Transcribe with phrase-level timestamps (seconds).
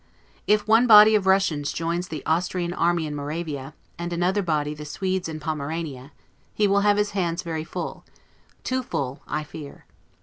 [0.47, 4.83] If one body of Russians joins the Austrian army in Moravia, and another body the
[4.83, 6.11] Swedes in Pomerania,
[6.55, 8.03] he will have his hands very full,
[8.63, 9.85] too full, I fear.